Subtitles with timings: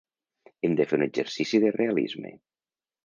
[0.67, 2.33] Hem de fer un exercici de realisme.